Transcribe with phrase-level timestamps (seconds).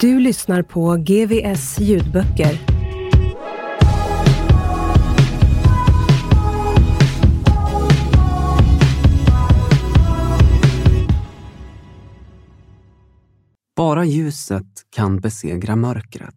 [0.00, 2.60] Du lyssnar på GVS ljudböcker.
[13.76, 16.34] Bara ljuset kan besegra mörkret.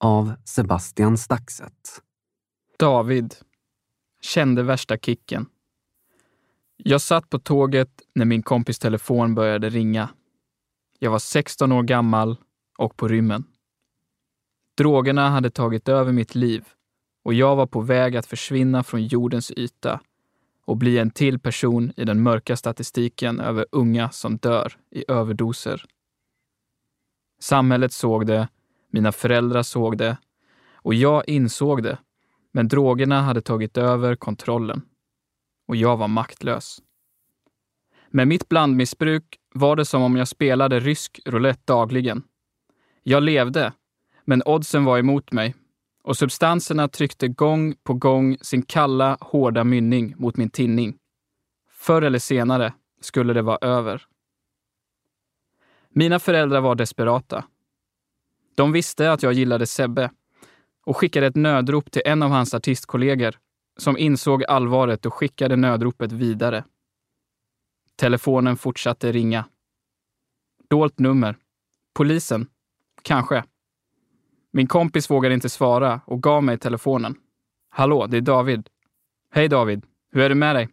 [0.00, 1.72] Av Sebastian Staxet.
[2.78, 3.34] David
[4.22, 5.46] kände värsta kicken.
[6.76, 10.08] Jag satt på tåget när min kompis telefon började ringa.
[10.98, 12.36] Jag var 16 år gammal
[12.76, 13.44] och på rymmen.
[14.76, 16.64] Drogerna hade tagit över mitt liv
[17.22, 20.00] och jag var på väg att försvinna från jordens yta
[20.64, 25.84] och bli en till person i den mörka statistiken över unga som dör i överdoser.
[27.40, 28.48] Samhället såg det,
[28.90, 30.16] mina föräldrar såg det
[30.72, 31.98] och jag insåg det,
[32.52, 34.82] men drogerna hade tagit över kontrollen
[35.68, 36.82] och jag var maktlös.
[38.10, 42.22] Med mitt blandmissbruk var det som om jag spelade rysk roulette dagligen.
[43.08, 43.72] Jag levde,
[44.24, 45.54] men oddsen var emot mig
[46.02, 50.98] och substanserna tryckte gång på gång sin kalla, hårda mynning mot min tinning.
[51.70, 54.06] Förr eller senare skulle det vara över.
[55.88, 57.44] Mina föräldrar var desperata.
[58.54, 60.10] De visste att jag gillade Sebbe
[60.84, 63.38] och skickade ett nödrop till en av hans artistkollegor
[63.76, 66.64] som insåg allvaret och skickade nödropet vidare.
[67.96, 69.44] Telefonen fortsatte ringa.
[70.70, 71.36] Dolt nummer.
[71.94, 72.48] Polisen.
[73.06, 73.44] Kanske.
[74.50, 77.14] Min kompis vågade inte svara och gav mig telefonen.
[77.68, 78.68] Hallå, det är David.
[79.30, 80.68] Hej David, hur är det med dig?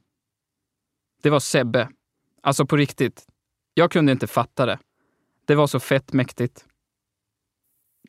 [1.24, 1.90] Det var Sebbe.
[2.42, 3.28] Alltså på riktigt.
[3.74, 4.80] Jag kunde inte fatta det.
[5.46, 6.66] Det var så fett mäktigt.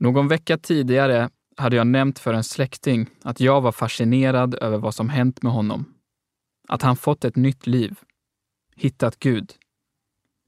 [0.01, 4.95] Någon vecka tidigare hade jag nämnt för en släkting att jag var fascinerad över vad
[4.95, 5.95] som hänt med honom.
[6.69, 7.99] Att han fått ett nytt liv.
[8.77, 9.53] Hittat Gud.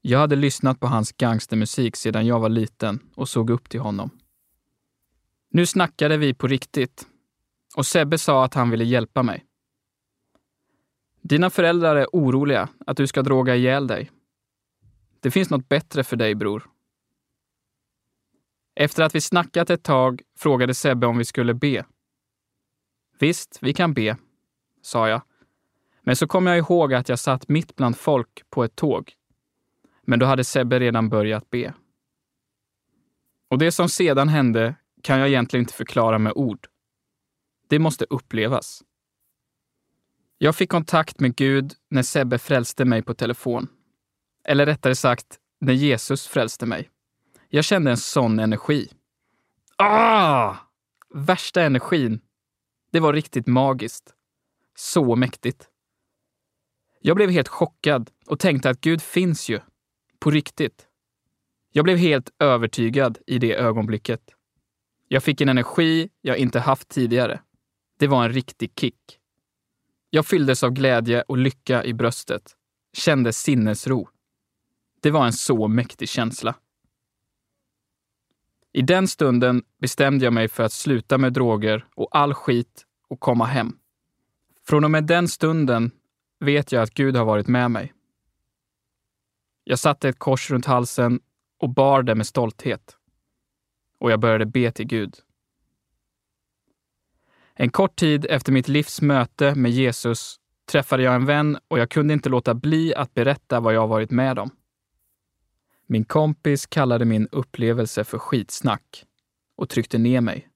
[0.09, 4.09] Jag hade lyssnat på hans gangstermusik sedan jag var liten och såg upp till honom.
[5.49, 7.07] Nu snackade vi på riktigt
[7.75, 9.45] och Sebbe sa att han ville hjälpa mig.
[11.21, 14.11] Dina föräldrar är oroliga att du ska droga ihjäl dig.
[15.19, 16.69] Det finns något bättre för dig, bror.
[18.75, 21.85] Efter att vi snackat ett tag frågade Sebbe om vi skulle be.
[23.19, 24.17] Visst, vi kan be,
[24.81, 25.21] sa jag.
[26.01, 29.16] Men så kom jag ihåg att jag satt mitt bland folk på ett tåg.
[30.07, 31.73] Men då hade Sebbe redan börjat be.
[33.49, 36.67] Och det som sedan hände kan jag egentligen inte förklara med ord.
[37.69, 38.83] Det måste upplevas.
[40.37, 43.67] Jag fick kontakt med Gud när Sebbe frälste mig på telefon.
[44.43, 46.89] Eller rättare sagt, när Jesus frälste mig.
[47.49, 48.91] Jag kände en sån energi.
[49.77, 50.55] Ah!
[51.13, 52.21] Värsta energin.
[52.91, 54.13] Det var riktigt magiskt.
[54.75, 55.69] Så mäktigt.
[57.01, 59.59] Jag blev helt chockad och tänkte att Gud finns ju.
[60.19, 60.87] På riktigt.
[61.71, 64.21] Jag blev helt övertygad i det ögonblicket.
[65.07, 67.39] Jag fick en energi jag inte haft tidigare.
[67.99, 69.19] Det var en riktig kick.
[70.09, 72.55] Jag fylldes av glädje och lycka i bröstet.
[72.93, 74.09] Kände sinnesro.
[75.01, 76.55] Det var en så mäktig känsla.
[78.73, 83.19] I den stunden bestämde jag mig för att sluta med droger och all skit och
[83.19, 83.77] komma hem.
[84.67, 85.91] Från och med den stunden
[86.39, 87.93] vet jag att Gud har varit med mig.
[89.69, 91.19] Jag satte ett kors runt halsen
[91.59, 92.97] och bar det med stolthet.
[93.99, 95.15] Och jag började be till Gud.
[97.53, 100.39] En kort tid efter mitt livs möte med Jesus
[100.71, 104.11] träffade jag en vän och jag kunde inte låta bli att berätta vad jag varit
[104.11, 104.49] med om.
[105.87, 109.05] Min kompis kallade min upplevelse för skitsnack
[109.55, 110.49] och tryckte ner mig.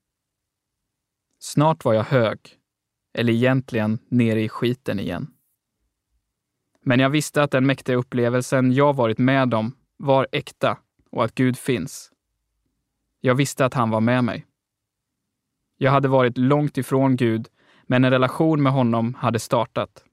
[1.38, 2.38] Snart var jag hög,
[3.14, 5.34] eller egentligen nere i skiten igen.
[6.82, 10.78] Men jag visste att den mäktiga upplevelsen jag varit med om var äkta
[11.10, 12.12] och att Gud finns.
[13.20, 14.46] Jag visste att han var med mig.
[15.76, 17.48] Jag hade varit långt ifrån Gud,
[17.82, 20.04] men en relation med honom hade startat.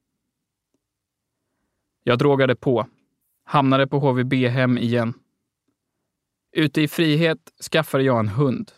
[2.04, 2.88] Jag drogade på,
[3.44, 5.13] hamnade på HVB-hem igen.
[6.51, 8.71] Ute i frihet skaffade jag en hund.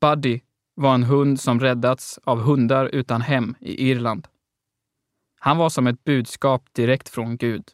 [0.00, 0.40] Buddy
[0.74, 4.28] var en hund som räddats av hundar utan hem i Irland.
[5.38, 7.64] Han var som ett budskap direkt från Gud.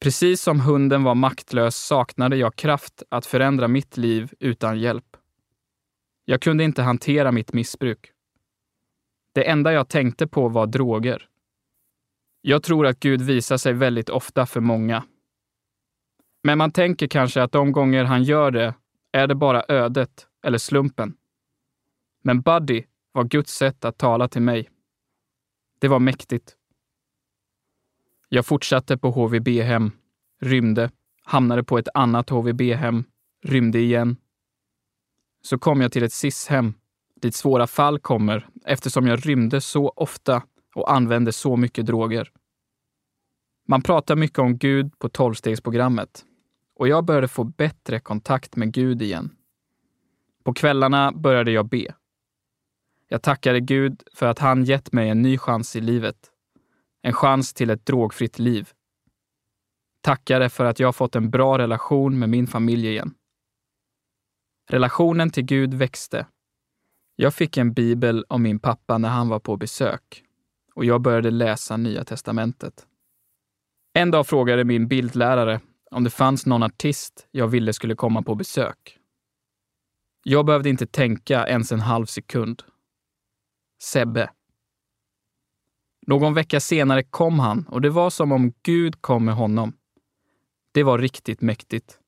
[0.00, 5.16] Precis som hunden var maktlös saknade jag kraft att förändra mitt liv utan hjälp.
[6.24, 8.12] Jag kunde inte hantera mitt missbruk.
[9.32, 11.28] Det enda jag tänkte på var droger.
[12.40, 15.04] Jag tror att Gud visar sig väldigt ofta för många.
[16.42, 18.74] Men man tänker kanske att de gånger han gör det
[19.12, 21.16] är det bara ödet eller slumpen.
[22.22, 24.68] Men Buddy var Guds sätt att tala till mig.
[25.78, 26.57] Det var mäktigt.
[28.28, 29.90] Jag fortsatte på HVB-hem,
[30.40, 30.90] rymde,
[31.22, 33.04] hamnade på ett annat HVB-hem,
[33.44, 34.16] rymde igen.
[35.42, 36.74] Så kom jag till ett SIS-hem,
[37.20, 40.42] dit svåra fall kommer eftersom jag rymde så ofta
[40.74, 42.32] och använde så mycket droger.
[43.68, 46.24] Man pratar mycket om Gud på tolvstegsprogrammet
[46.74, 49.30] och jag började få bättre kontakt med Gud igen.
[50.44, 51.94] På kvällarna började jag be.
[53.08, 56.16] Jag tackade Gud för att han gett mig en ny chans i livet.
[57.02, 58.70] En chans till ett drogfritt liv.
[60.00, 63.14] Tackade för att jag fått en bra relation med min familj igen.
[64.70, 66.26] Relationen till Gud växte.
[67.16, 70.24] Jag fick en bibel av min pappa när han var på besök
[70.74, 72.86] och jag började läsa Nya testamentet.
[73.92, 75.60] En dag frågade min bildlärare
[75.90, 78.98] om det fanns någon artist jag ville skulle komma på besök.
[80.22, 82.62] Jag behövde inte tänka ens en halv sekund.
[83.82, 84.30] Sebbe.
[86.08, 89.72] Någon vecka senare kom han och det var som om Gud kom med honom.
[90.72, 91.98] Det var riktigt mäktigt.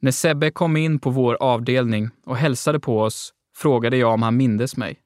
[0.00, 4.36] När Sebbe kom in på vår avdelning och hälsade på oss frågade jag om han
[4.36, 5.02] mindes mig.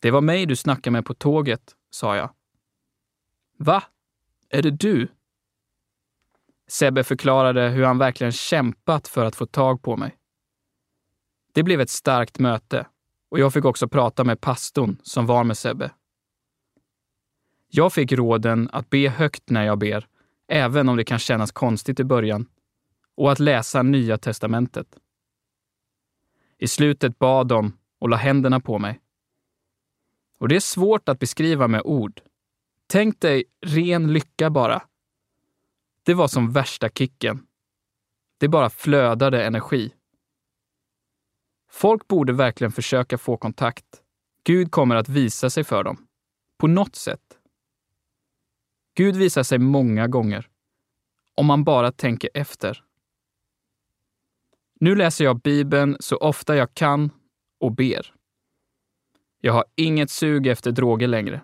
[0.00, 2.30] Det var mig du snackade med på tåget, sa jag.
[3.58, 3.82] Va?
[4.48, 5.08] Är det du?
[6.68, 10.16] Sebbe förklarade hur han verkligen kämpat för att få tag på mig.
[11.52, 12.86] Det blev ett starkt möte
[13.30, 15.90] och jag fick också prata med pastorn som var med Sebbe.
[17.68, 20.06] Jag fick råden att be högt när jag ber,
[20.48, 22.46] även om det kan kännas konstigt i början,
[23.16, 24.98] och att läsa Nya testamentet.
[26.58, 29.00] I slutet bad de och la händerna på mig.
[30.38, 32.20] Och det är svårt att beskriva med ord.
[32.86, 34.82] Tänk dig ren lycka bara.
[36.02, 37.46] Det var som värsta kicken.
[38.38, 39.94] Det bara flödade energi.
[41.70, 44.02] Folk borde verkligen försöka få kontakt.
[44.44, 46.06] Gud kommer att visa sig för dem.
[46.58, 47.38] På något sätt.
[48.94, 50.48] Gud visar sig många gånger.
[51.34, 52.84] Om man bara tänker efter.
[54.80, 57.10] Nu läser jag Bibeln så ofta jag kan
[57.60, 58.14] och ber.
[59.40, 61.40] Jag har inget sug efter droger längre.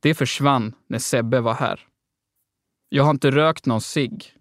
[0.00, 1.88] Det försvann när Sebbe var här.
[2.88, 4.36] Jag har inte rökt någon cigg.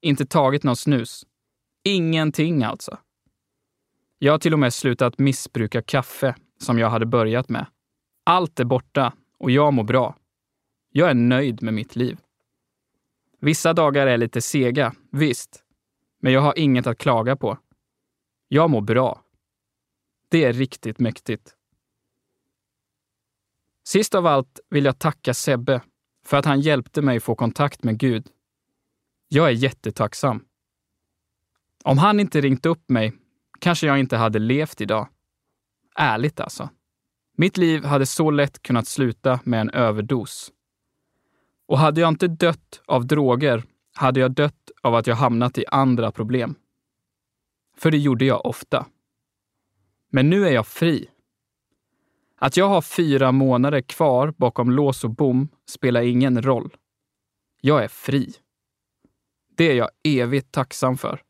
[0.00, 1.26] Inte tagit någon snus.
[1.84, 2.98] Ingenting alltså.
[4.24, 7.66] Jag har till och med slutat missbruka kaffe som jag hade börjat med.
[8.24, 10.16] Allt är borta och jag mår bra.
[10.90, 12.18] Jag är nöjd med mitt liv.
[13.40, 15.64] Vissa dagar är lite sega, visst.
[16.20, 17.58] Men jag har inget att klaga på.
[18.48, 19.22] Jag mår bra.
[20.28, 21.56] Det är riktigt mäktigt.
[23.84, 25.80] Sist av allt vill jag tacka Sebbe
[26.24, 28.26] för att han hjälpte mig få kontakt med Gud.
[29.28, 30.44] Jag är jättetacksam.
[31.84, 33.21] Om han inte ringt upp mig
[33.62, 35.08] kanske jag inte hade levt idag.
[35.96, 36.68] Ärligt alltså.
[37.36, 40.52] Mitt liv hade så lätt kunnat sluta med en överdos.
[41.68, 43.62] Och hade jag inte dött av droger
[43.94, 46.54] hade jag dött av att jag hamnat i andra problem.
[47.76, 48.86] För det gjorde jag ofta.
[50.10, 51.08] Men nu är jag fri.
[52.38, 56.76] Att jag har fyra månader kvar bakom lås och bom spelar ingen roll.
[57.60, 58.34] Jag är fri.
[59.56, 61.22] Det är jag evigt tacksam för.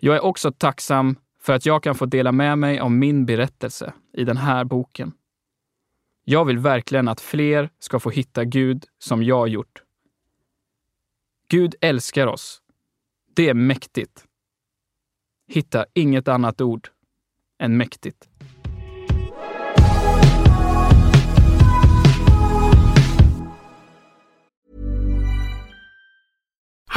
[0.00, 3.92] Jag är också tacksam för att jag kan få dela med mig av min berättelse
[4.12, 5.12] i den här boken.
[6.24, 9.82] Jag vill verkligen att fler ska få hitta Gud som jag gjort.
[11.48, 12.62] Gud älskar oss.
[13.34, 14.24] Det är mäktigt.
[15.48, 16.88] Hitta inget annat ord
[17.58, 18.28] än mäktigt.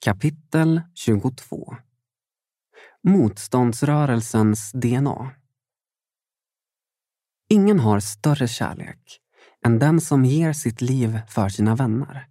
[0.00, 1.76] Kapitel 22
[3.02, 5.30] Motståndsrörelsens DNA
[7.48, 9.20] Ingen har större kärlek
[9.64, 12.26] än den som ger sitt liv för sina vänner.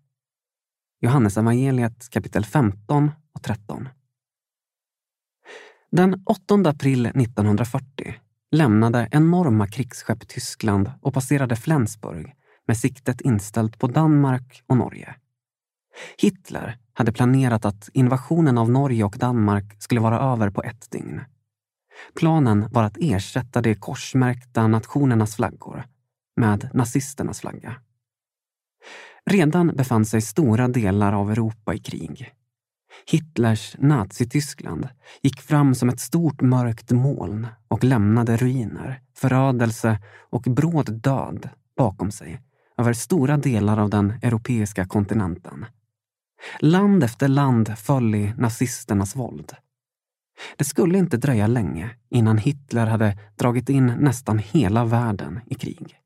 [1.02, 3.90] Johannes evangeliet kapitel 15 och 13.
[5.92, 8.16] Den 8 april 1940
[8.52, 12.36] lämnade enorma krigsskepp Tyskland och passerade Flensburg
[12.68, 15.16] med siktet inställt på Danmark och Norge.
[16.18, 21.22] Hitler hade planerat att invasionen av Norge och Danmark skulle vara över på ett dygn.
[22.16, 25.84] Planen var att ersätta de korsmärkta nationernas flaggor
[26.36, 27.76] med nazisternas flagga.
[29.26, 32.32] Redan befann sig stora delar av Europa i krig.
[33.12, 34.88] Hitlers Nazityskland
[35.22, 40.00] gick fram som ett stort mörkt moln och lämnade ruiner, förödelse
[40.30, 42.42] och bråd död bakom sig
[42.78, 45.66] över stora delar av den europeiska kontinenten.
[46.60, 49.54] Land efter land föll i nazisternas våld.
[50.58, 56.00] Det skulle inte dröja länge innan Hitler hade dragit in nästan hela världen i krig.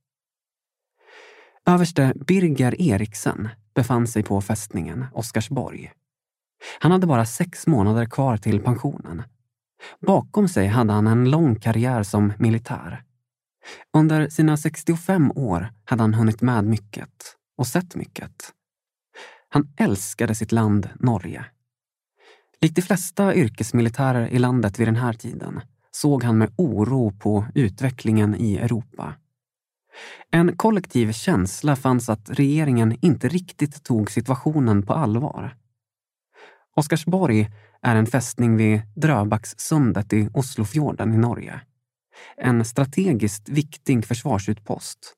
[1.65, 5.91] Överste Birger Eriksen befann sig på fästningen Oscarsborg.
[6.79, 9.23] Han hade bara sex månader kvar till pensionen.
[9.99, 13.03] Bakom sig hade han en lång karriär som militär.
[13.93, 18.53] Under sina 65 år hade han hunnit med mycket och sett mycket.
[19.53, 21.45] Han älskade sitt land Norge.
[22.61, 27.45] Likt de flesta yrkesmilitärer i landet vid den här tiden såg han med oro på
[27.55, 29.13] utvecklingen i Europa.
[30.31, 35.57] En kollektiv känsla fanns att regeringen inte riktigt tog situationen på allvar.
[36.75, 37.49] Oscarsborg
[37.81, 41.61] är en fästning vid Dröbackssundet i Oslofjorden i Norge.
[42.37, 45.15] En strategiskt viktig försvarsutpost.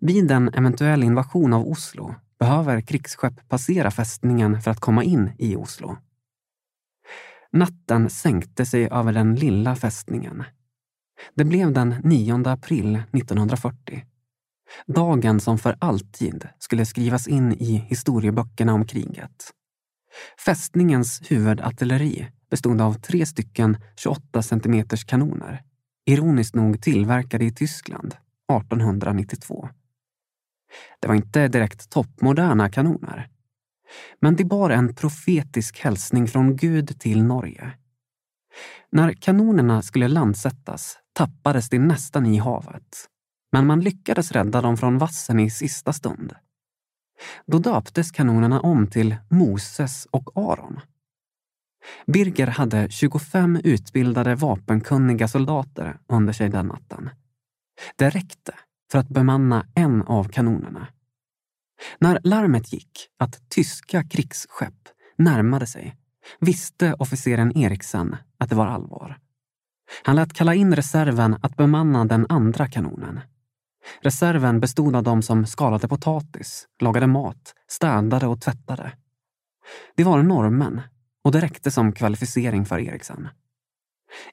[0.00, 5.56] Vid en eventuell invasion av Oslo behöver krigsskepp passera fästningen för att komma in i
[5.56, 5.96] Oslo.
[7.52, 10.44] Natten sänkte sig över den lilla fästningen.
[11.34, 14.04] Det blev den 9 april 1940.
[14.86, 19.50] Dagen som för alltid skulle skrivas in i historieböckerna om kriget.
[20.44, 25.62] Fästningens huvudartilleri bestod av tre stycken 28 centimeters kanoner.
[26.06, 29.68] Ironiskt nog tillverkade i Tyskland 1892.
[31.00, 33.28] Det var inte direkt toppmoderna kanoner.
[34.20, 37.72] Men det bar en profetisk hälsning från Gud till Norge.
[38.90, 43.08] När kanonerna skulle landsättas tappades de nästan i havet.
[43.52, 46.34] Men man lyckades rädda dem från vassen i sista stund.
[47.46, 50.80] Då döptes kanonerna om till Moses och Aron.
[52.06, 57.10] Birger hade 25 utbildade vapenkunniga soldater under sig den natten.
[57.96, 58.54] Det räckte
[58.94, 60.86] för att bemanna en av kanonerna.
[61.98, 65.96] När larmet gick att tyska krigsskepp närmade sig
[66.40, 69.18] visste officeren Eriksen att det var allvar.
[70.02, 73.20] Han lät kalla in reserven att bemanna den andra kanonen.
[74.00, 78.92] Reserven bestod av de som skalade potatis, lagade mat, städade och tvättade.
[79.96, 80.80] Det var norrmän
[81.24, 83.28] och det räckte som kvalificering för Eriksen.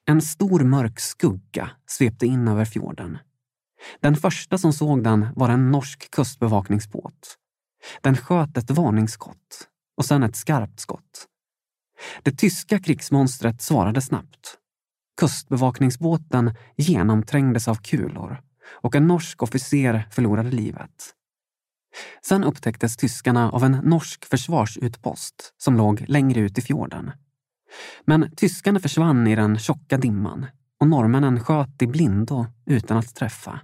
[0.05, 3.17] En stor mörk skugga svepte in över fjorden.
[3.99, 7.37] Den första som såg den var en norsk kustbevakningsbåt.
[8.01, 11.27] Den sköt ett varningsskott och sen ett skarpt skott.
[12.23, 14.57] Det tyska krigsmonstret svarade snabbt.
[15.19, 21.13] Kustbevakningsbåten genomträngdes av kulor och en norsk officer förlorade livet.
[22.25, 27.11] Sen upptäcktes tyskarna av en norsk försvarsutpost som låg längre ut i fjorden.
[28.05, 30.45] Men tyskarna försvann i den tjocka dimman
[30.79, 33.59] och norrmännen sköt i blindo utan att träffa.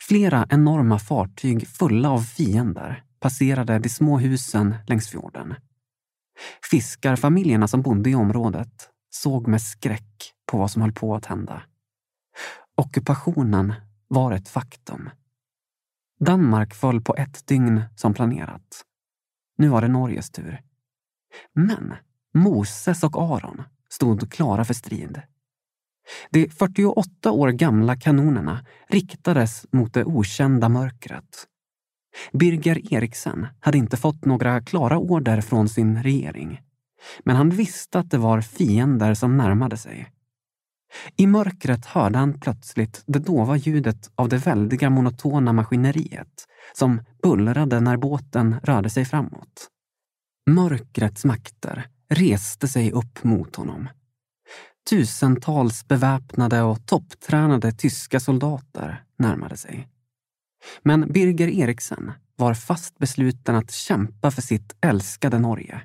[0.00, 5.54] Flera enorma fartyg fulla av fiender passerade de små husen längs fjorden.
[6.70, 11.62] Fiskarfamiljerna som bodde i området såg med skräck på vad som höll på att hända.
[12.74, 13.74] Ockupationen
[14.08, 15.10] var ett faktum.
[16.20, 18.84] Danmark föll på ett dygn som planerat.
[19.58, 20.62] Nu var det Norges tur.
[21.52, 21.94] Men
[22.34, 25.22] Moses och Aron stod klara för strid.
[26.30, 31.46] De 48 år gamla kanonerna riktades mot det okända mörkret.
[32.32, 36.60] Birger Eriksen hade inte fått några klara order från sin regering.
[37.24, 40.12] Men han visste att det var fiender som närmade sig.
[41.16, 47.80] I mörkret hörde han plötsligt det dova ljudet av det väldiga monotona maskineriet som bullrade
[47.80, 49.68] när båten rörde sig framåt.
[50.50, 53.88] Mörkrets makter reste sig upp mot honom.
[54.90, 59.88] Tusentals beväpnade och topptränade tyska soldater närmade sig.
[60.82, 65.80] Men Birger Eriksen var fast besluten att kämpa för sitt älskade Norge.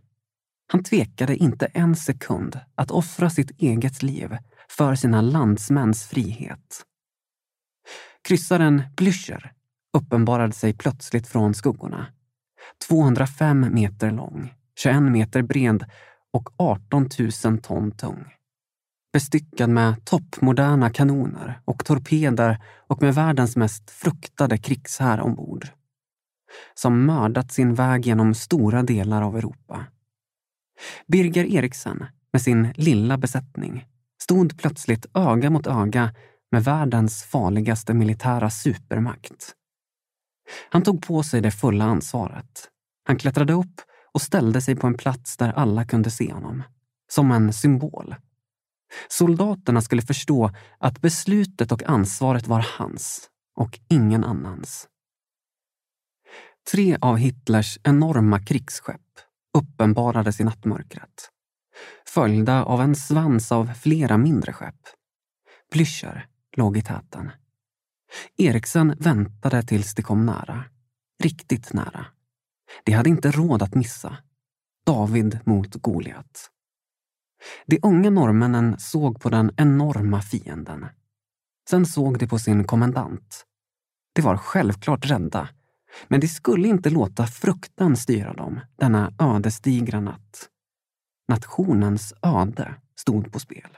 [0.72, 4.38] Han tvekade inte en sekund att offra sitt eget liv
[4.70, 6.86] för sina landsmäns frihet.
[8.28, 9.52] Kryssaren Blücher
[9.98, 12.08] uppenbarade sig plötsligt från skuggorna.
[12.88, 15.86] 205 meter lång, 21 meter bred
[16.34, 17.10] och 18
[17.46, 18.26] 000 ton tung.
[19.14, 25.68] Bestyckad med toppmoderna kanoner och torpeder och med världens mest fruktade krigshär ombord.
[26.74, 29.86] Som mördat sin väg genom stora delar av Europa.
[31.08, 33.86] Birger Eriksen med sin lilla besättning
[34.22, 36.14] stod plötsligt öga mot öga
[36.52, 39.56] med världens farligaste militära supermakt.
[40.70, 42.70] Han tog på sig det fulla ansvaret.
[43.04, 43.82] Han klättrade upp
[44.14, 46.64] och ställde sig på en plats där alla kunde se honom.
[47.12, 48.16] Som en symbol.
[49.08, 54.88] Soldaterna skulle förstå att beslutet och ansvaret var hans och ingen annans.
[56.72, 59.02] Tre av Hitlers enorma krigsskepp
[59.58, 61.30] uppenbarades i nattmörkret.
[62.06, 64.82] Följda av en svans av flera mindre skepp.
[65.74, 66.26] Blücher
[66.58, 67.32] låg i täten.
[68.38, 70.64] Eriksen väntade tills de kom nära.
[71.24, 72.06] Riktigt nära.
[72.84, 74.18] De hade inte råd att missa.
[74.86, 76.52] David mot Goliat.
[77.66, 80.86] De unga norrmännen såg på den enorma fienden.
[81.70, 83.46] Sen såg de på sin kommendant.
[84.14, 85.50] De var självklart rädda,
[86.08, 90.50] men de skulle inte låta fruktan styra dem denna ödesdigra natt.
[91.28, 93.78] Nationens öde stod på spel.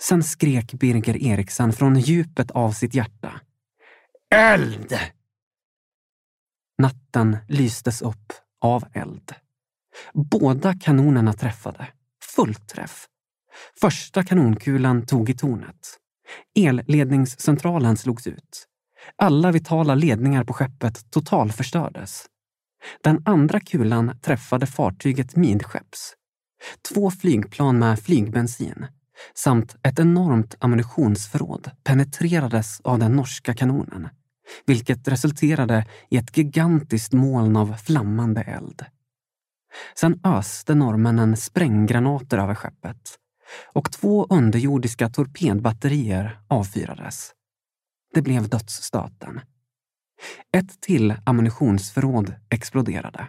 [0.00, 3.40] Sen skrek Birger Eriksen från djupet av sitt hjärta.
[4.34, 4.98] Eld!
[6.78, 9.34] Natten lystes upp av eld.
[10.14, 11.86] Båda kanonerna träffade.
[12.36, 13.06] Fullträff.
[13.80, 15.98] Första kanonkulan tog i tornet.
[16.58, 18.66] Elledningscentralen slogs ut.
[19.16, 22.26] Alla vitala ledningar på skeppet totalförstördes.
[23.02, 26.14] Den andra kulan träffade fartyget midskepps.
[26.94, 28.86] Två flygplan med flygbensin
[29.34, 34.08] samt ett enormt ammunitionsförråd penetrerades av den norska kanonen,
[34.66, 38.84] vilket resulterade i ett gigantiskt moln av flammande eld.
[39.94, 43.18] Sen öste norrmännen spränggranater över skeppet
[43.72, 47.32] och två underjordiska torpedbatterier avfyrades.
[48.14, 49.40] Det blev dödsstöten.
[50.52, 53.28] Ett till ammunitionsförråd exploderade.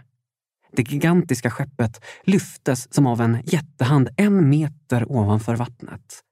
[0.72, 6.24] Det gigantiska skeppet lyftes som av en jättehand en meter ovanför vattnet.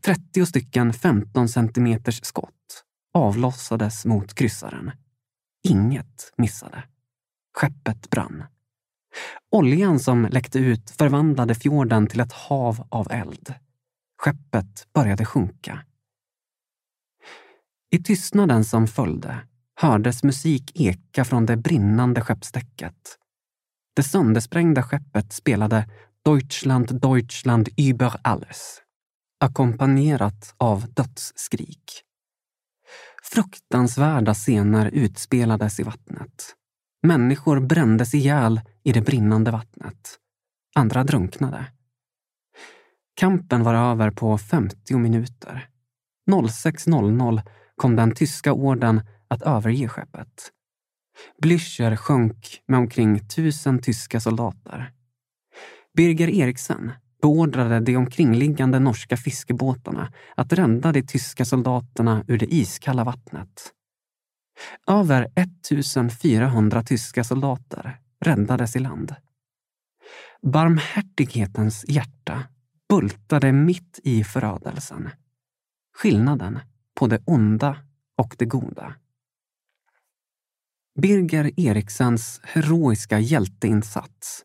[0.00, 2.84] 30 stycken 15 centimeters skott
[3.14, 4.90] avlossades mot kryssaren.
[5.64, 6.84] Inget missade.
[7.54, 8.44] Skeppet brann.
[9.50, 13.54] Oljan som läckte ut förvandlade fjorden till ett hav av eld.
[14.22, 15.84] Skeppet började sjunka.
[17.90, 19.38] I tystnaden som följde
[19.80, 23.18] hördes musik eka från det brinnande skeppsdäcket.
[23.96, 25.88] Det söndersprängda skeppet spelade
[26.24, 28.82] Deutschland, Deutschland über alles
[29.42, 32.02] ackompanjerat av dödsskrik.
[33.22, 36.54] Fruktansvärda scener utspelades i vattnet.
[37.02, 40.18] Människor brändes ihjäl i det brinnande vattnet.
[40.74, 41.66] Andra drunknade.
[43.14, 45.68] Kampen var över på 50 minuter.
[46.30, 47.42] 06.00
[47.76, 50.52] kom den tyska orden att överge skeppet.
[51.42, 54.92] Blücher sjönk med omkring tusen tyska soldater.
[55.96, 63.04] Birger Eriksen beordrade de omkringliggande norska fiskebåtarna att rädda de tyska soldaterna ur det iskalla
[63.04, 63.72] vattnet.
[64.86, 69.14] Över 1400 tyska soldater räddades i land.
[70.42, 72.42] Barmhärtighetens hjärta
[72.88, 75.10] bultade mitt i förödelsen.
[75.94, 76.58] Skillnaden
[76.94, 77.76] på det onda
[78.16, 78.94] och det goda.
[81.00, 84.44] Birger Eriksens heroiska hjälteinsats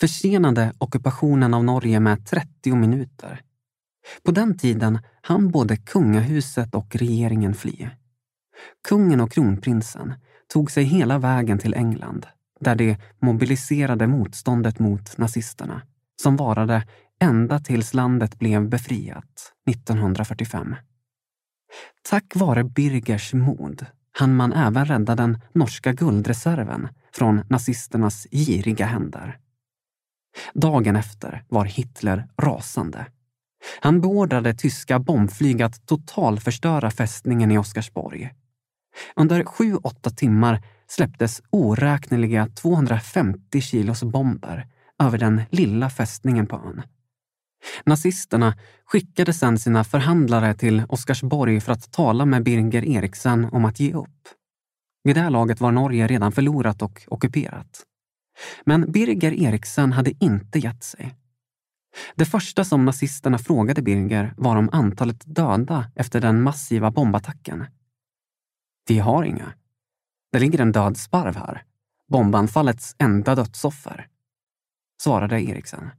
[0.00, 3.42] försenade ockupationen av Norge med 30 minuter.
[4.22, 7.88] På den tiden hann både kungahuset och regeringen fly.
[8.88, 10.14] Kungen och kronprinsen
[10.52, 12.26] tog sig hela vägen till England
[12.60, 15.82] där de mobiliserade motståndet mot nazisterna
[16.22, 16.86] som varade
[17.20, 20.74] ända tills landet blev befriat 1945.
[22.10, 29.38] Tack vare Birgers mod hann man även rädda den norska guldreserven från nazisternas giriga händer.
[30.54, 33.06] Dagen efter var Hitler rasande.
[33.80, 38.30] Han beordrade tyska bombflyg att totalförstöra fästningen i Oscarsborg.
[39.16, 44.66] Under sju, åtta timmar släpptes oräkneliga 250 kilos bomber
[44.98, 46.82] över den lilla fästningen på ön.
[47.84, 53.80] Nazisterna skickade sedan sina förhandlare till Oscarsborg för att tala med Birger Eriksen om att
[53.80, 54.28] ge upp.
[55.04, 57.82] Vid det här laget var Norge redan förlorat och ockuperat.
[58.64, 61.14] Men Birger Eriksen hade inte gett sig.
[62.14, 67.64] Det första som nazisterna frågade Birger var om antalet döda efter den massiva bombattacken.
[68.88, 69.54] Vi har inga.
[70.32, 71.64] Det ligger en död sparv här.
[72.08, 74.08] Bombanfallets enda dödsoffer,
[75.02, 75.90] svarade Eriksen.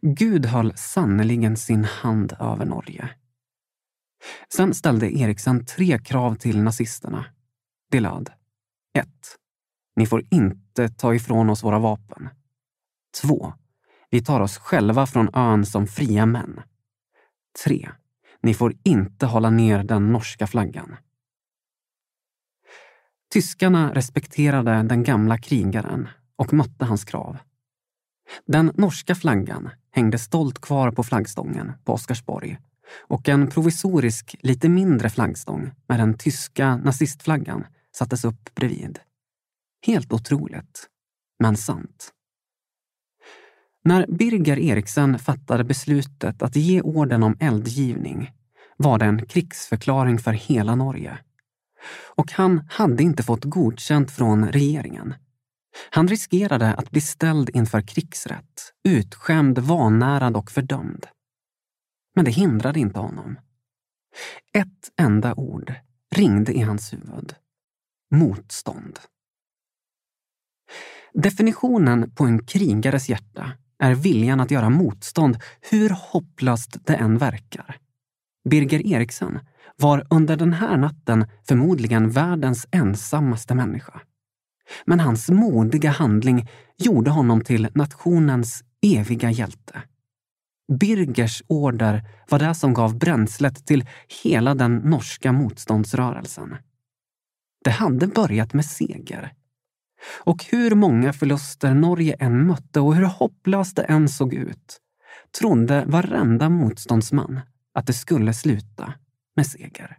[0.00, 3.10] Gud höll sannerligen sin hand över Norge.
[4.54, 7.24] Sen ställde Eriksen tre krav till nazisterna.
[7.90, 8.30] Det löd
[8.98, 9.08] 1.
[9.96, 12.28] Ni får inte ta ifrån oss våra vapen.
[13.22, 13.52] 2.
[14.10, 16.60] Vi tar oss själva från ön som fria män.
[17.64, 17.90] 3.
[18.42, 20.96] Ni får inte hålla ner den norska flaggan.
[23.32, 27.38] Tyskarna respekterade den gamla krigaren och mötte hans krav.
[28.46, 32.58] Den norska flaggan hängde stolt kvar på flaggstången på Oscarsborg
[32.98, 38.98] och en provisorisk, lite mindre flaggstång med den tyska nazistflaggan sattes upp bredvid.
[39.86, 40.88] Helt otroligt,
[41.38, 42.12] men sant.
[43.84, 48.30] När Birger Eriksen fattade beslutet att ge orden om eldgivning
[48.76, 51.18] var det en krigsförklaring för hela Norge.
[52.14, 55.14] Och han hade inte fått godkänt från regeringen.
[55.90, 61.06] Han riskerade att bli ställd inför krigsrätt, utskämd, vanärad och fördömd.
[62.14, 63.38] Men det hindrade inte honom.
[64.52, 65.74] Ett enda ord
[66.14, 67.34] ringde i hans huvud.
[68.10, 68.98] Motstånd.
[71.12, 75.38] Definitionen på en krigares hjärta är viljan att göra motstånd
[75.70, 77.76] hur hopplöst det än verkar.
[78.48, 79.40] Birger Eriksen
[79.82, 84.00] var under den här natten förmodligen världens ensammaste människa.
[84.84, 89.82] Men hans modiga handling gjorde honom till nationens eviga hjälte.
[90.80, 93.86] Birgers order var det som gav bränslet till
[94.22, 96.56] hela den norska motståndsrörelsen.
[97.64, 99.32] Det hade börjat med seger.
[100.18, 104.80] Och hur många förluster Norge än mötte och hur hopplöst det än såg ut
[105.38, 107.40] trodde varenda motståndsman
[107.74, 108.94] att det skulle sluta
[109.38, 109.98] med seger.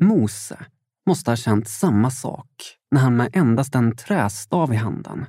[0.00, 0.66] Mose
[1.06, 5.26] måste ha känt samma sak när han med endast en trästav i handen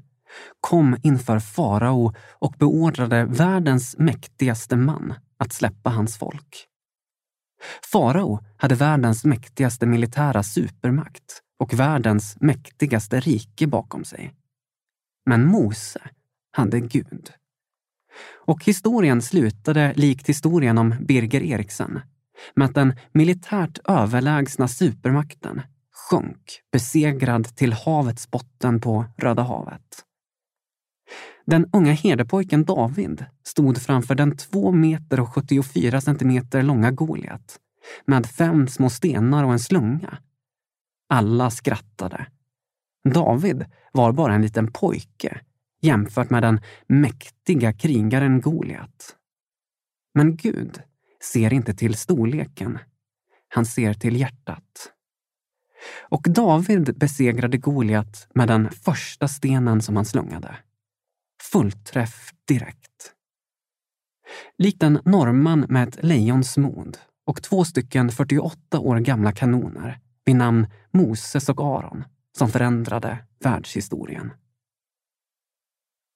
[0.60, 6.68] kom inför farao och beordrade världens mäktigaste man att släppa hans folk.
[7.92, 14.34] Farao hade världens mäktigaste militära supermakt och världens mäktigaste rike bakom sig.
[15.26, 16.02] Men Mose
[16.52, 17.32] hade Gud.
[18.46, 22.02] Och historien slutade likt historien om Birger Eriksen
[22.56, 25.62] med att den militärt överlägsna supermakten
[26.10, 30.06] sjönk besegrad till havets botten på Röda havet.
[31.46, 37.60] Den unga herdepojken David stod framför den 2 meter och 74 centimeter långa Goliat
[38.06, 40.18] med fem små stenar och en slunga.
[41.10, 42.28] Alla skrattade.
[43.14, 45.42] David var bara en liten pojke
[45.82, 49.16] jämfört med den mäktiga krigaren Goliat.
[50.14, 50.82] Men Gud
[51.24, 52.80] ser inte till storleken.
[53.48, 54.92] Han ser till hjärtat.
[56.10, 60.56] Och David besegrade Goliat med den första stenen som han slungade.
[61.52, 63.14] Fullträff direkt.
[64.58, 70.36] Likt en norrman med ett lejons mod och två stycken 48 år gamla kanoner vid
[70.36, 72.04] namn Moses och Aron
[72.38, 74.32] som förändrade världshistorien.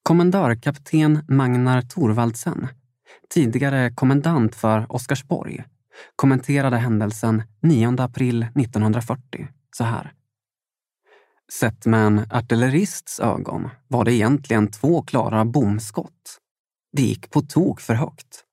[0.02, 2.68] Kommendörkapten Magnar Thorvaldsen,
[3.28, 5.64] tidigare kommendant för Oscarsborg,
[6.16, 10.12] kommenterade händelsen 9 april 1940 så här.
[11.52, 16.38] Sett med en artillerists ögon var det egentligen två klara bomskott.
[16.92, 18.44] Det gick på tok för högt.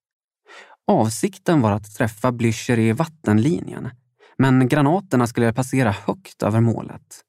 [0.87, 3.89] Avsikten var att träffa Blücher i vattenlinjen,
[4.37, 7.21] men granaterna skulle passera högt över målet.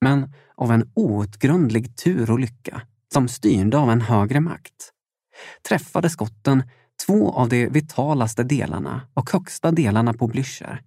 [0.00, 4.92] Men av en outgrundlig tur och lycka som styrde av en högre makt,
[5.68, 6.62] träffade skotten
[7.06, 10.78] två av de vitalaste delarna och högsta delarna på Blücher.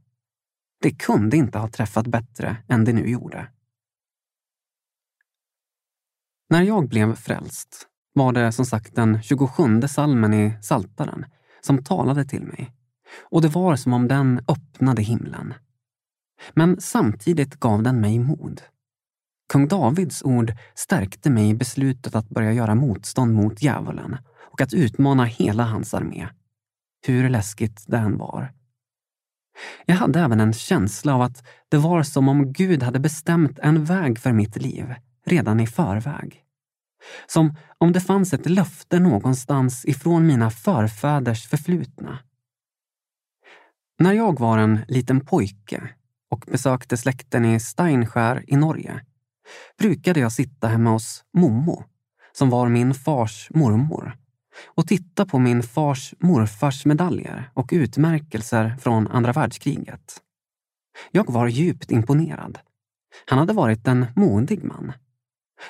[0.81, 3.47] Det kunde inte ha träffat bättre än det nu gjorde.
[6.49, 11.25] När jag blev frälst var det som sagt den 27 salmen i Saltaren
[11.61, 12.73] som talade till mig
[13.21, 15.53] och det var som om den öppnade himlen.
[16.53, 18.61] Men samtidigt gav den mig mod.
[19.53, 24.17] Kung Davids ord stärkte mig i beslutet att börja göra motstånd mot djävulen
[24.53, 26.27] och att utmana hela hans armé.
[27.07, 28.53] Hur läskigt det än var.
[29.85, 33.85] Jag hade även en känsla av att det var som om Gud hade bestämt en
[33.85, 36.43] väg för mitt liv redan i förväg.
[37.27, 42.19] Som om det fanns ett löfte någonstans ifrån mina förfäders förflutna.
[43.99, 45.89] När jag var en liten pojke
[46.29, 49.05] och besökte släkten i Steinskär i Norge
[49.79, 51.83] brukade jag sitta hemma hos Momo,
[52.31, 54.17] som var min fars mormor,
[54.65, 60.21] och titta på min fars morfars medaljer och utmärkelser från andra världskriget.
[61.11, 62.59] Jag var djupt imponerad.
[63.25, 64.93] Han hade varit en modig man.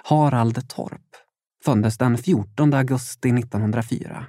[0.04, 1.16] Harald Torp
[1.66, 4.26] föddes den 14 augusti 1904.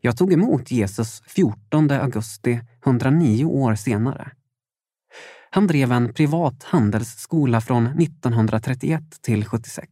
[0.00, 4.32] Jag tog emot Jesus 14 augusti 109 år senare.
[5.50, 9.90] Han drev en privat handelsskola från 1931 till 76.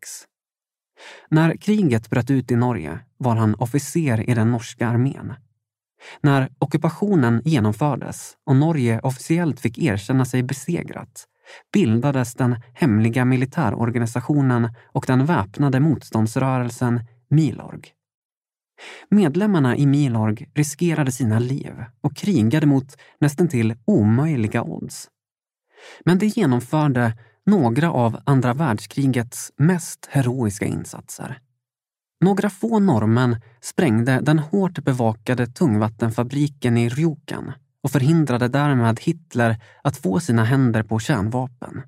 [1.28, 5.34] När kriget bröt ut i Norge var han officer i den norska armén.
[6.20, 11.26] När ockupationen genomfördes och Norge officiellt fick erkänna sig besegrat
[11.72, 17.80] bildades den hemliga militärorganisationen och den väpnade motståndsrörelsen Milorg.
[19.08, 25.08] Medlemmarna i Milorg riskerade sina liv och krigade mot nästan till omöjliga odds.
[26.04, 27.18] Men de genomförde
[27.50, 31.38] några av andra världskrigets mest heroiska insatser.
[32.20, 39.96] Några få norrmän sprängde den hårt bevakade tungvattenfabriken i Rjukan och förhindrade därmed Hitler att
[39.96, 41.82] få sina händer på kärnvapen.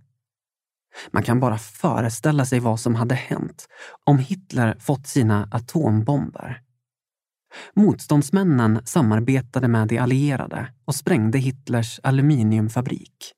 [1.10, 3.68] Man kan bara föreställa sig vad som hade hänt
[4.04, 6.60] om Hitler fått sina atombomber.
[7.74, 13.34] Motståndsmännen samarbetade med de allierade och sprängde Hitlers aluminiumfabrik.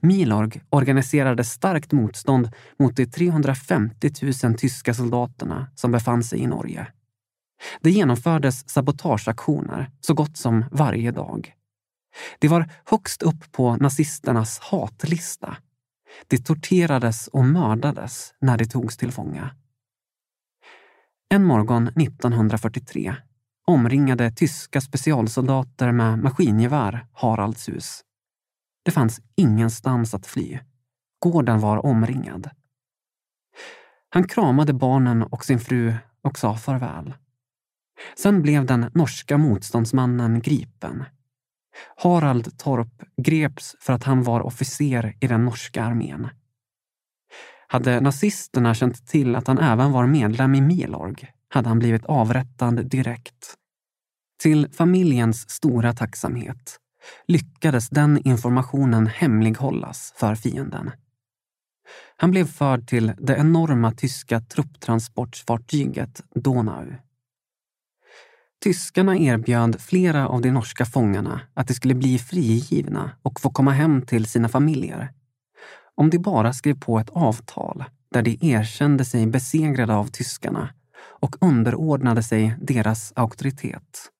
[0.00, 4.10] Milorg organiserade starkt motstånd mot de 350
[4.44, 6.86] 000 tyska soldaterna som befann sig i Norge.
[7.80, 11.54] Det genomfördes sabotageaktioner så gott som varje dag.
[12.38, 15.56] Det var högst upp på nazisternas hatlista.
[16.26, 19.50] De torterades och mördades när de togs till fånga.
[21.28, 23.14] En morgon 1943
[23.66, 28.04] omringade tyska specialsoldater med maskingevär Haralds hus.
[28.82, 30.58] Det fanns ingenstans att fly.
[31.18, 32.50] Gården var omringad.
[34.08, 37.14] Han kramade barnen och sin fru och sa farväl.
[38.16, 41.04] Sen blev den norska motståndsmannen gripen.
[41.96, 46.28] Harald Torp greps för att han var officer i den norska armén.
[47.66, 52.86] Hade nazisterna känt till att han även var medlem i Milorg hade han blivit avrättad
[52.86, 53.54] direkt.
[54.42, 56.78] Till familjens stora tacksamhet
[57.26, 60.90] lyckades den informationen hemlighållas för fienden.
[62.16, 66.94] Han blev förd till det enorma tyska trupptransportfartyget Donau.
[68.62, 73.70] Tyskarna erbjöd flera av de norska fångarna att de skulle bli frigivna och få komma
[73.70, 75.12] hem till sina familjer.
[75.94, 81.36] Om de bara skrev på ett avtal där de erkände sig besegrade av tyskarna och
[81.40, 84.10] underordnade sig deras auktoritet.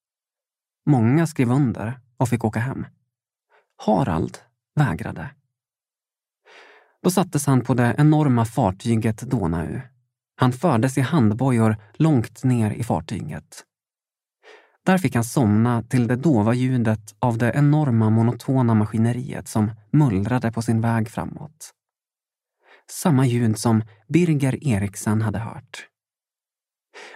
[0.86, 2.86] Många skrev under och fick åka hem.
[3.76, 4.38] Harald
[4.74, 5.30] vägrade.
[7.02, 9.80] Då sattes han på det enorma fartyget Donau.
[10.36, 13.64] Han fördes i handbojor långt ner i fartyget.
[14.84, 20.52] Där fick han somna till det dova ljudet av det enorma monotona maskineriet som mullrade
[20.52, 21.70] på sin väg framåt.
[22.90, 25.88] Samma ljud som Birger Eriksen hade hört.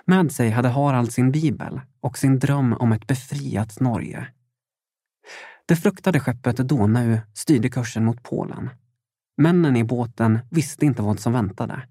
[0.05, 4.29] Med sig hade Harald sin bibel och sin dröm om ett befriat Norge.
[5.69, 8.71] Det fruktade skeppet Donau styrde kursen mot Polen.
[9.37, 11.89] Männen i båten visste inte vad som väntade.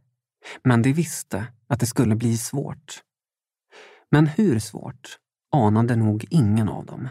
[0.63, 3.01] Men de visste att det skulle bli svårt.
[4.11, 5.17] Men hur svårt
[5.51, 7.07] anade nog ingen av dem.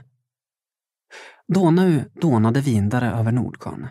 [1.49, 3.89] Donau dånade vidare över Nordsjön.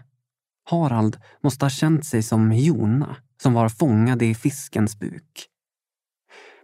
[0.70, 5.48] Harald måste ha känt sig som Jona som var fångad i fiskens buk.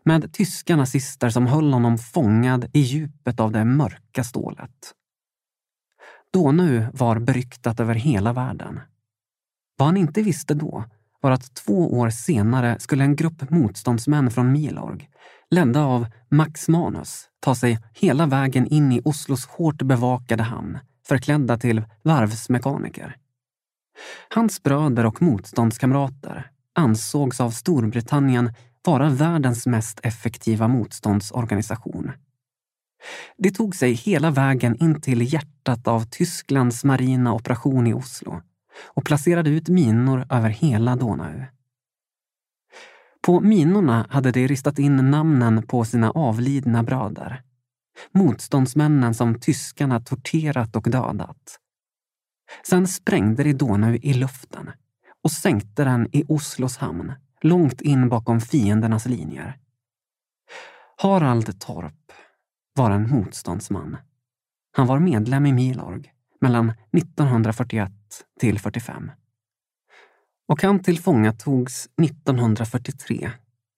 [0.03, 4.93] Med tyska nazister som höll honom fångad i djupet av det mörka stålet.
[6.33, 8.79] Donau var beryktat över hela världen.
[9.77, 10.83] Vad han inte visste då
[11.21, 15.09] var att två år senare skulle en grupp motståndsmän från Milorg,
[15.51, 21.57] ledda av Max Manus, ta sig hela vägen in i Oslos hårt bevakade hamn, förklädda
[21.57, 23.15] till varvsmekaniker.
[24.29, 28.53] Hans bröder och motståndskamrater ansågs av Storbritannien
[28.85, 32.11] vara världens mest effektiva motståndsorganisation.
[33.37, 38.41] Det tog sig hela vägen in till hjärtat av Tysklands marina operation i Oslo
[38.87, 41.45] och placerade ut minor över hela Donau.
[43.21, 47.43] På minorna hade de ristat in namnen på sina avlidna bröder.
[48.11, 51.59] Motståndsmännen som tyskarna torterat och dödat.
[52.67, 54.71] Sen sprängde de Donau i luften
[55.23, 59.57] och sänkte den i Oslos hamn, långt in bakom fiendernas linjer.
[60.97, 61.98] Harald Torp
[62.79, 63.97] var en motståndsman.
[64.71, 66.11] Han var medlem i Milorg
[66.41, 67.91] mellan 1941
[68.39, 69.11] till 45.
[70.47, 73.31] Och han tillfångatogs 1943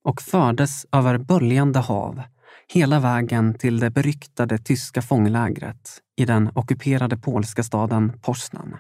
[0.04, 2.22] och fördes över böljande hav
[2.68, 8.78] hela vägen till det beryktade tyska fånglägret i den ockuperade polska staden Poznan.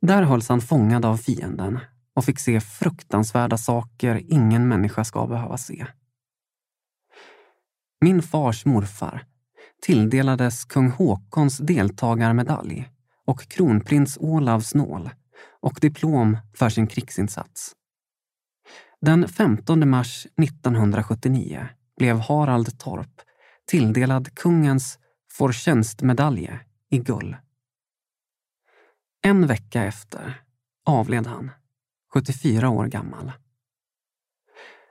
[0.00, 1.78] Där hölls han fångad av fienden
[2.14, 5.86] och fick se fruktansvärda saker ingen människa ska behöva se.
[8.00, 9.26] Min fars morfar
[9.82, 12.88] tilldelades kung Håkons deltagarmedalj
[13.26, 15.10] och kronprins Olavs nål
[15.60, 17.72] och diplom för sin krigsinsats.
[19.00, 23.20] Den 15 mars 1979 blev Harald Torp
[23.66, 24.98] tilldelad kungens
[25.32, 27.36] förtjänstmedalje i guld.
[29.22, 30.40] En vecka efter
[30.84, 31.50] avled han,
[32.12, 33.32] 74 år gammal.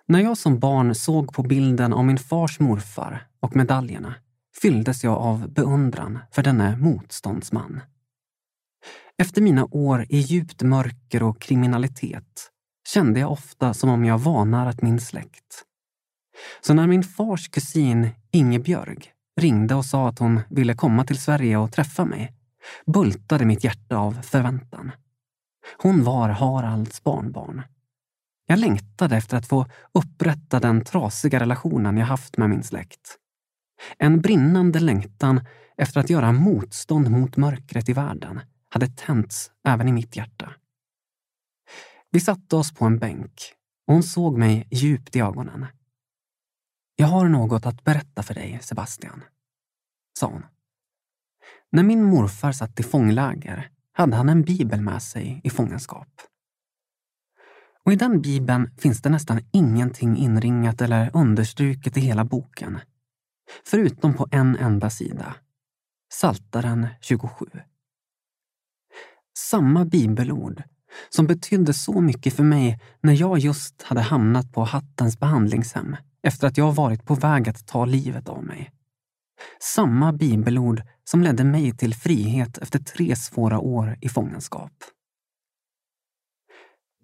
[0.07, 4.15] När jag som barn såg på bilden av min fars morfar och medaljerna
[4.61, 7.81] fylldes jag av beundran för denne motståndsman.
[9.17, 12.51] Efter mina år i djupt mörker och kriminalitet
[12.87, 15.63] kände jag ofta som om jag vanärat min släkt.
[16.61, 21.57] Så när min fars kusin Ingebjörg, ringde och sa att hon ville komma till Sverige
[21.57, 22.33] och träffa mig
[22.85, 24.91] bultade mitt hjärta av förväntan.
[25.77, 27.61] Hon var Haralds barnbarn.
[28.45, 33.17] Jag längtade efter att få upprätta den trasiga relationen jag haft med min släkt.
[33.97, 35.45] En brinnande längtan
[35.77, 40.53] efter att göra motstånd mot mörkret i världen hade tänts även i mitt hjärta.
[42.12, 43.53] Vi satte oss på en bänk
[43.88, 45.65] och hon såg mig djupt i ögonen.
[46.95, 49.23] Jag har något att berätta för dig, Sebastian,
[50.19, 50.45] sa hon.
[51.71, 56.21] När min morfar satt i fångläger hade han en bibel med sig i fångenskap.
[57.86, 62.80] Och i den bibeln finns det nästan ingenting inringat eller understruket i hela boken.
[63.65, 65.36] Förutom på en enda sida.
[66.13, 67.45] Saltaren 27.
[69.38, 70.63] Samma bibelord
[71.10, 76.48] som betydde så mycket för mig när jag just hade hamnat på Hattens behandlingshem efter
[76.48, 78.71] att jag varit på väg att ta livet av mig.
[79.60, 84.71] Samma bibelord som ledde mig till frihet efter tre svåra år i fångenskap.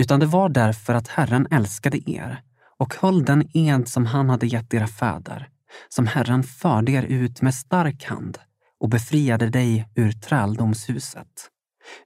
[0.01, 2.43] Utan det var därför att Herren älskade er
[2.77, 5.49] och höll den ed som han hade gett era fäder,
[5.89, 8.37] som Herren förde er ut med stark hand
[8.79, 11.49] och befriade dig ur träldomshuset,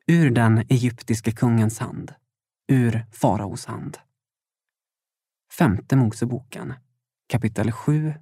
[0.08, 2.12] ur den egyptiske kungens hand,
[2.68, 3.98] ur faraos hand.
[5.58, 6.74] Femte Moseboken,
[7.28, 8.14] kapitel 7,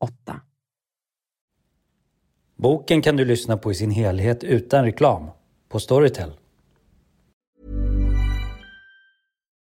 [0.00, 0.40] 8.
[2.56, 5.30] Boken kan du lyssna på i sin helhet utan reklam
[5.68, 6.32] på Storytel.